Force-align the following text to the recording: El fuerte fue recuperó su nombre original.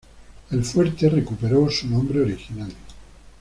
El 0.49 0.65
fuerte 0.65 1.07
fue 1.11 1.19
recuperó 1.19 1.69
su 1.69 1.85
nombre 1.85 2.21
original. 2.21 2.73